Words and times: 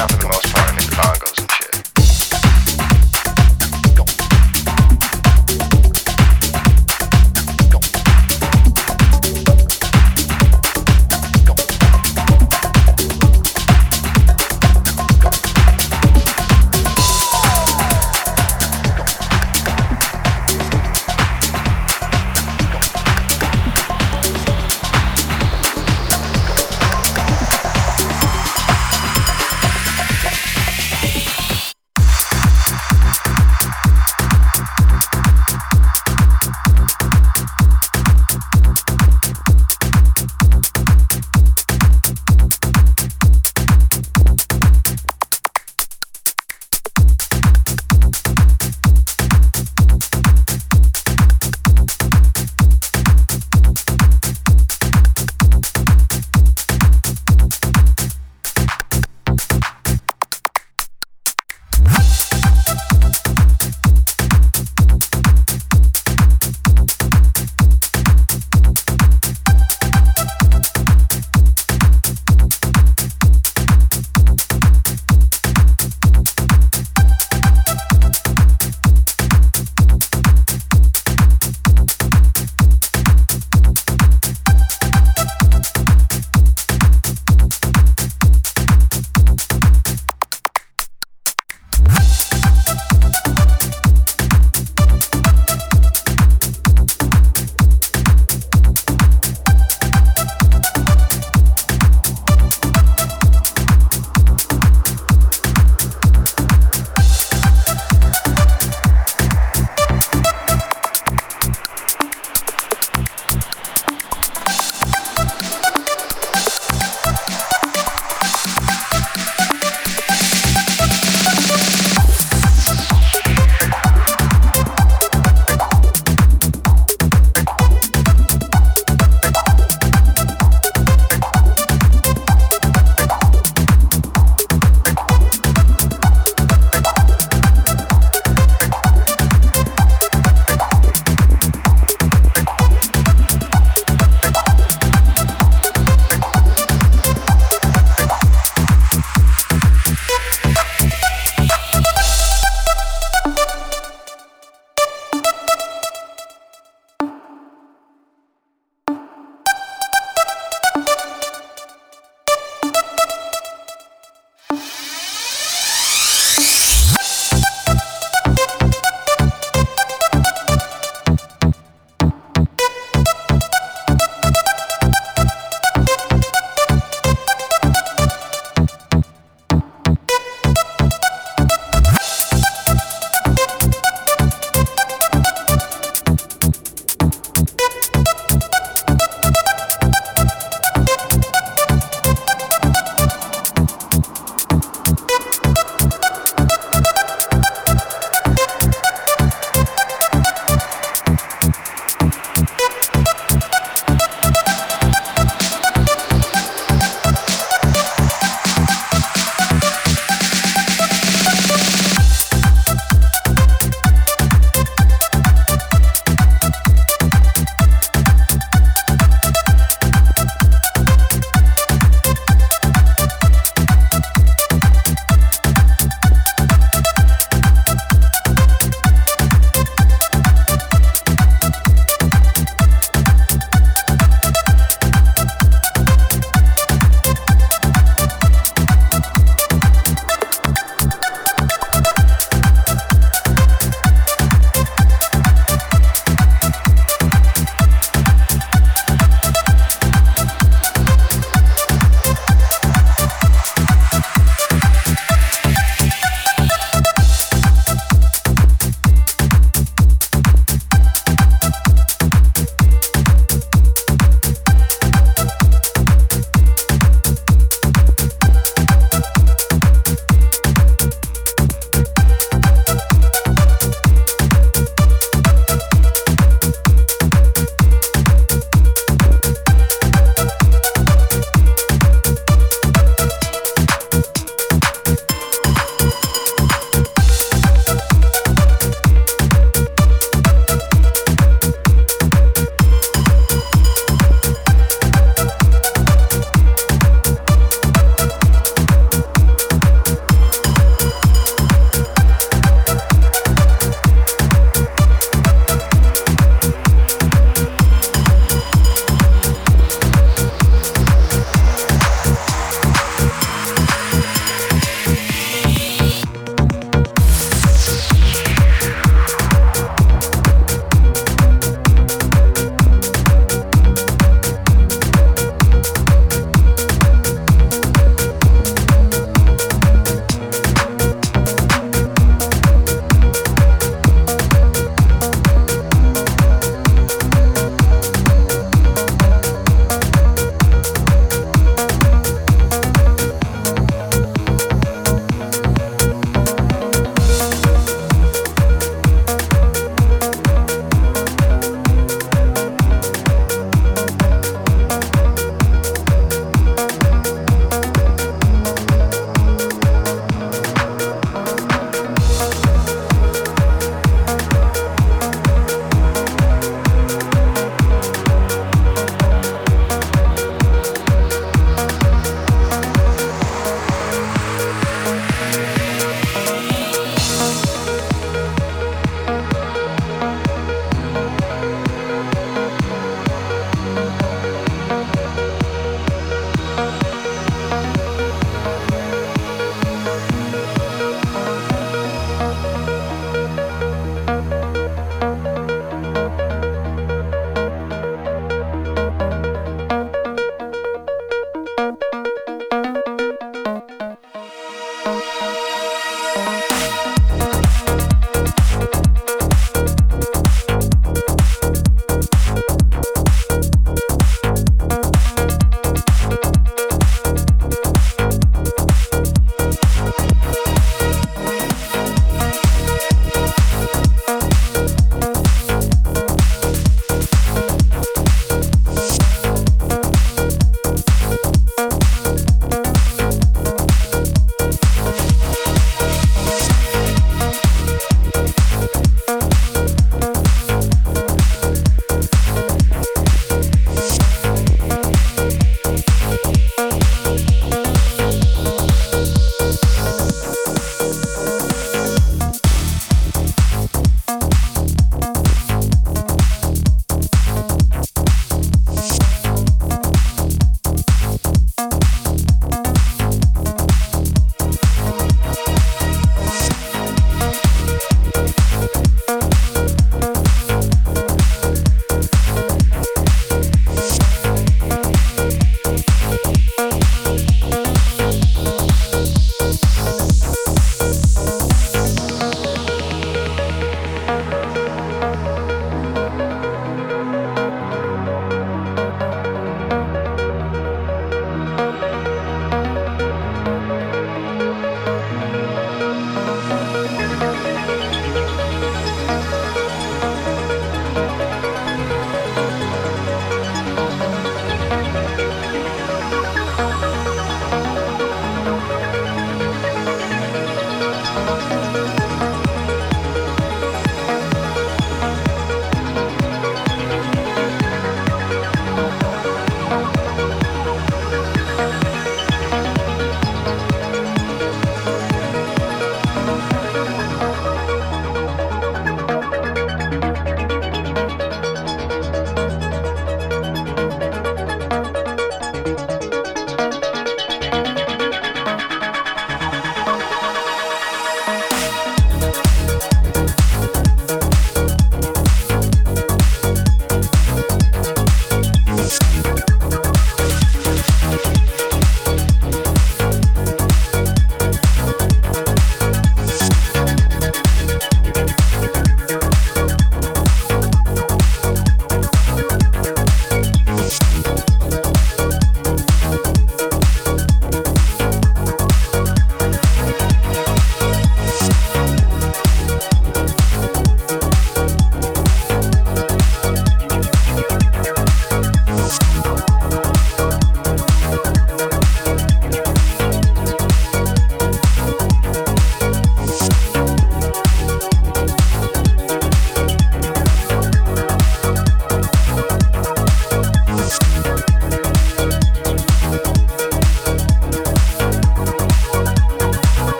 For 0.00 0.16
the 0.16 0.28
most 0.28 0.59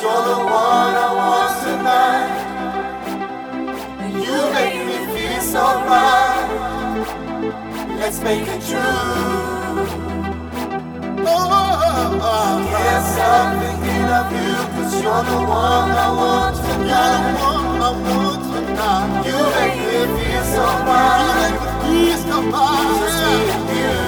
You're 0.00 0.24
the 0.30 0.38
one 0.38 0.94
I 0.94 1.10
want 1.18 1.52
tonight. 1.64 2.32
You 4.24 4.38
make 4.54 4.78
me 4.86 4.98
feel 5.12 5.40
so 5.40 5.64
right. 5.90 6.46
Let's 7.98 8.20
make 8.20 8.46
it 8.46 8.62
true. 8.70 8.78
Oh. 11.26 11.34
oh, 11.34 11.84
oh, 11.88 12.20
oh 12.30 12.54
yes, 12.70 13.18
I'm 13.18 13.58
thinking 13.58 14.06
of 14.18 14.26
you're 15.02 15.24
the 15.24 15.38
one 15.46 15.90
I 15.90 16.08
want 16.18 16.56
tonight. 16.56 17.48
You 19.26 19.38
make 19.56 19.78
me 19.82 20.00
feel 20.16 20.44
so 20.54 20.64
right. 20.86 21.54
You 21.90 22.06
make 22.06 22.06
me 22.06 22.08
feel 22.08 22.18
so 22.18 22.38
right. 22.52 24.07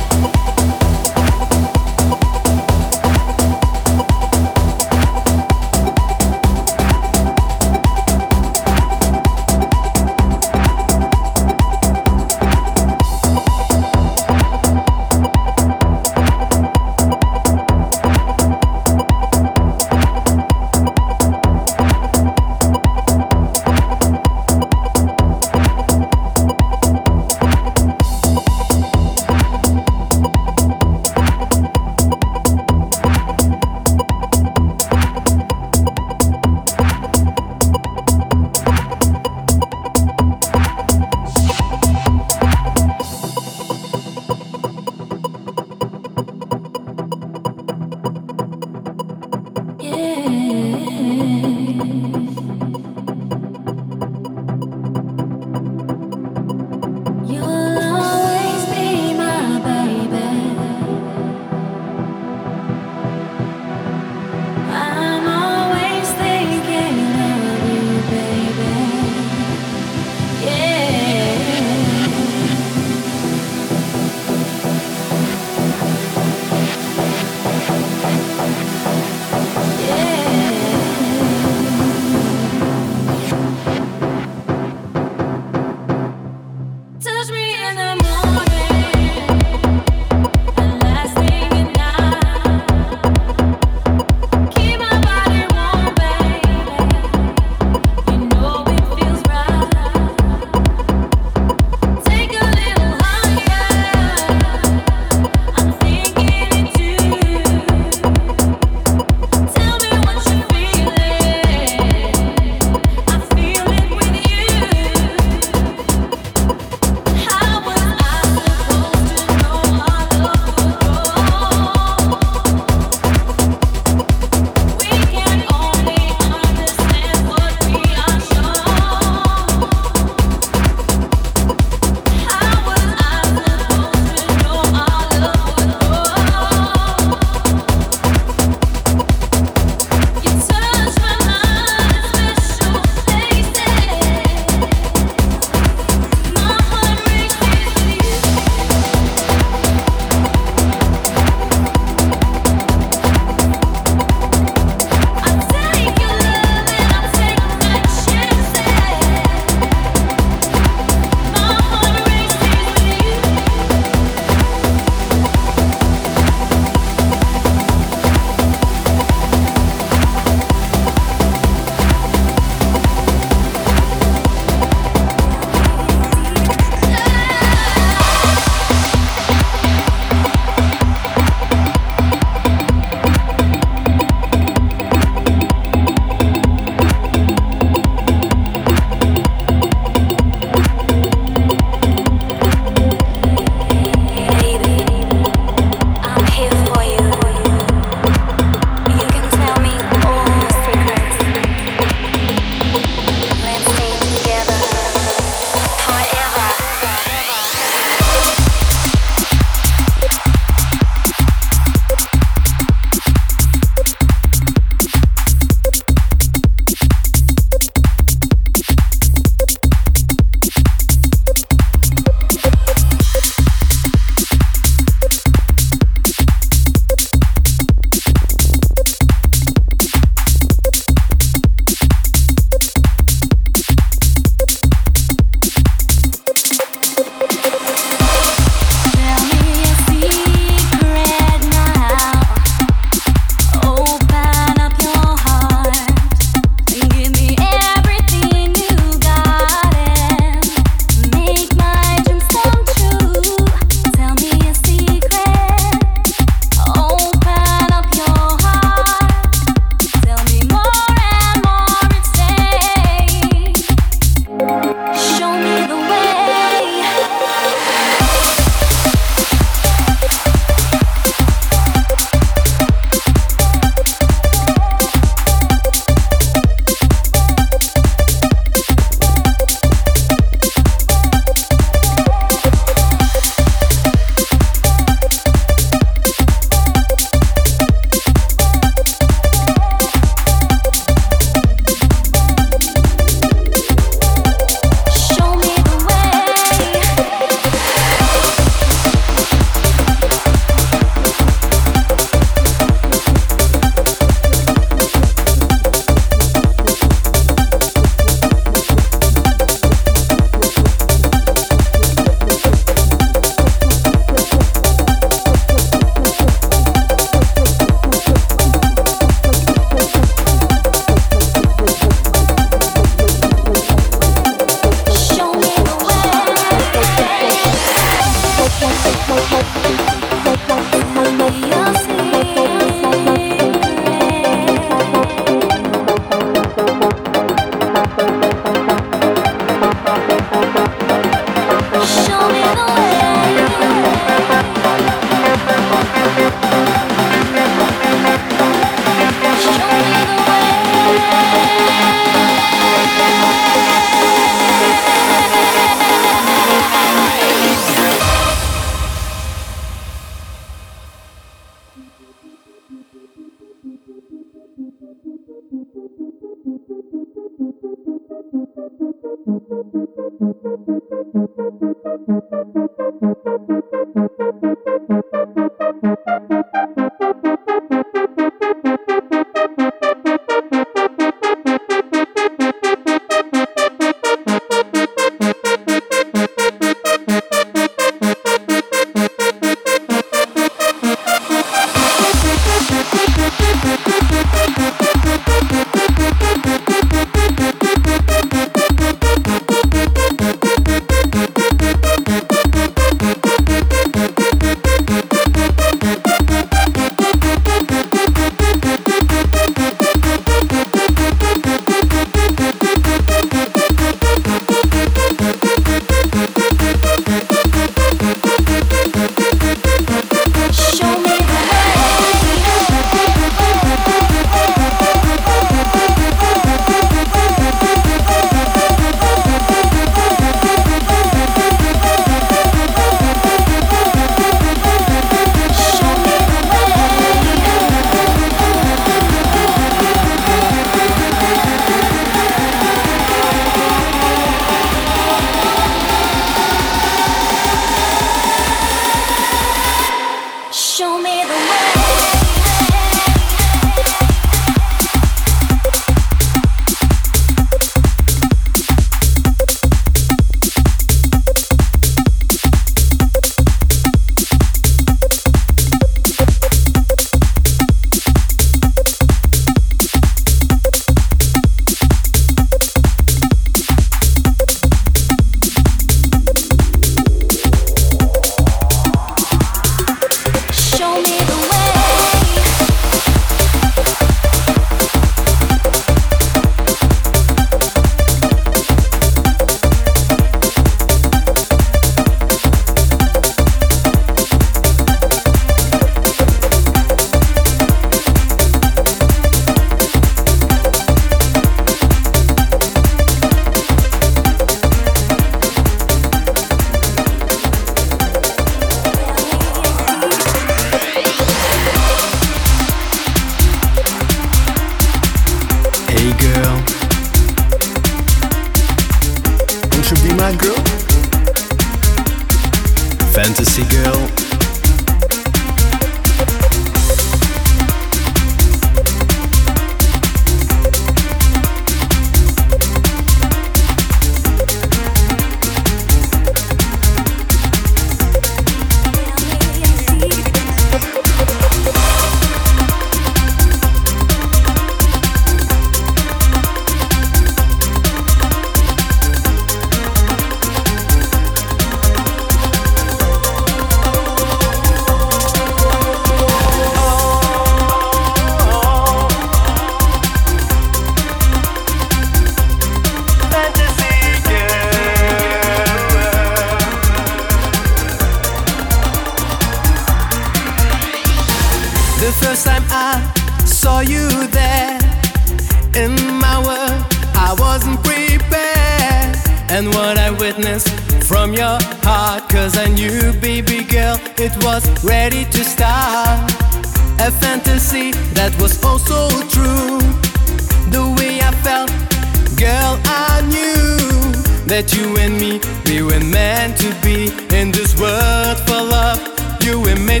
You're 599.78 599.86
my 599.86 600.00